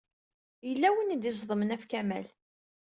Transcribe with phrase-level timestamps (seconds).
[0.67, 2.27] Yella win i d-iẓeḍmen ɣef Kamal.